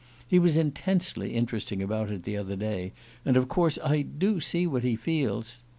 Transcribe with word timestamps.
He 0.27 0.39
was 0.39 0.57
intensely 0.57 1.35
interesting 1.35 1.83
about 1.83 2.09
it 2.09 2.23
the 2.23 2.35
other 2.35 2.55
day, 2.55 2.91
and 3.23 3.37
of 3.37 3.47
course 3.47 3.77
I 3.83 4.01
do 4.01 4.39
see 4.39 4.65
what 4.65 4.81
he 4.83 4.95
feels. 4.95 5.61